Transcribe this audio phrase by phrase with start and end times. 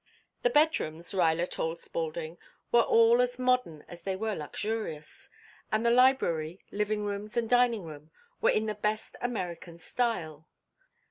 [0.41, 2.39] The bedrooms, Ruyler told Spaulding,
[2.71, 5.29] were all as modern as they were luxurious,
[5.71, 8.09] and the library, living rooms, and dining room,
[8.41, 10.47] were in the best American style.